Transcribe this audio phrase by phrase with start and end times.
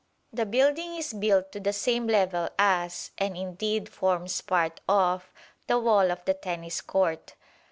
[0.33, 5.31] The building is built to the same level as, and indeed forms part of,
[5.67, 7.35] the wall of the Tennis Court.